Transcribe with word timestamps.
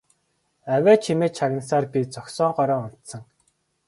Авиа 0.75 0.95
чимээ 1.03 1.31
чагнасаар 1.37 1.85
би 1.91 1.99
зогсоогоороо 2.13 2.81
унтсан. 2.85 3.23